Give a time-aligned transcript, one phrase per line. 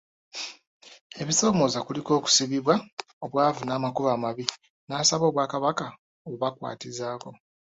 [1.21, 2.75] Ebisoomooza kuliko; okusibibwa,
[3.25, 4.45] obwavu n'amakubo amabi,
[4.87, 5.85] n'asaba Obwakabaka
[6.31, 7.29] obakwatizaako.